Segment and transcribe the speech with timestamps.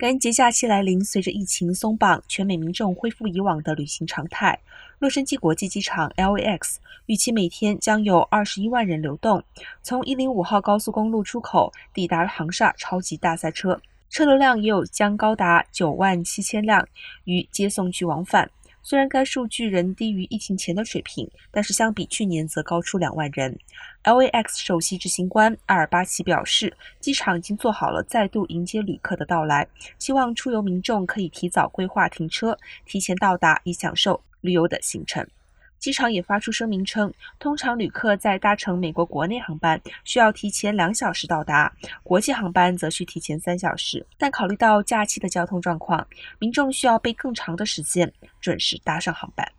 [0.00, 4.58] 感恩节假期来临，随着疫情松绑，全美民众恢复以往的旅行常态。
[4.98, 9.44] 洛杉矶国际机场 （LAX） 预期每天将有二十一万人流动，
[9.82, 13.78] 从一零五号高速公路出口抵达航厦超级大赛车，
[14.08, 16.88] 车流量也有将高达九万七千辆，
[17.24, 18.50] 于接送去往返。
[18.82, 23.58] 虽然该数据仍低于疫情前的水平，但是相比去年则高出两万人。
[24.04, 29.66] LAX 首席执行官阿尔巴奇表示，机场已经做好了再度迎接旅客的到来，
[29.98, 35.26] 希望出游民众可以提早规划停车，提前到达以享受旅游的行程。
[35.80, 41.72] 机场也发出声明称，通常旅客在搭乘美国国内航班需要提前两小时到达，
[42.02, 44.06] 国际航班则需提前三小时。
[44.18, 46.06] 但考虑到假期的交通状况，
[46.38, 48.12] 民众需要备更长的时间
[48.42, 49.50] 准时搭上航班。